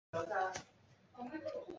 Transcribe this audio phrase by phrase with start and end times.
[0.11, 0.51] 做的
[1.13, 1.55] 贡献最大。